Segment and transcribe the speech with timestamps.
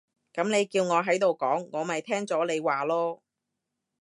[0.33, 3.19] 噉你叫我喺度講，我咪聽咗你話囉